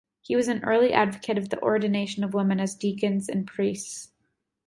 [0.23, 4.11] He was an early advocate of the ordination of women as deacons and priests.